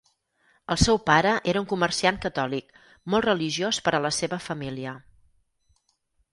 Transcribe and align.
El 0.75 0.79
seu 0.83 0.97
pare 1.09 1.33
era 1.53 1.61
un 1.65 1.67
comerciant 1.73 2.17
catòlic, 2.25 2.73
molt 3.15 3.29
religiós 3.29 3.83
per 3.89 3.95
a 3.99 4.03
la 4.09 4.15
seva 4.21 4.43
família. 4.49 4.99